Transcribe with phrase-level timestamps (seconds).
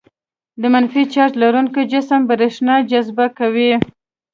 [0.61, 3.71] د منفي چارج لرونکي جسم برېښنا جذبه کوي.